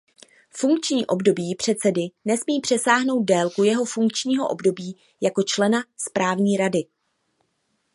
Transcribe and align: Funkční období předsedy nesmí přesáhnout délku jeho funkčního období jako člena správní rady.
Funkční 0.49 1.05
období 1.05 1.55
předsedy 1.55 2.01
nesmí 2.25 2.61
přesáhnout 2.61 3.25
délku 3.25 3.63
jeho 3.63 3.85
funkčního 3.85 4.47
období 4.49 4.97
jako 5.21 5.43
člena 5.43 5.79
správní 5.97 6.57
rady. 6.57 6.83